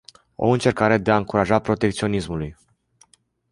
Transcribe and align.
O 0.35 0.47
încercare 0.49 0.97
de 0.97 1.11
a 1.11 1.17
încuraja 1.17 1.59
protecționismului? 1.59 2.55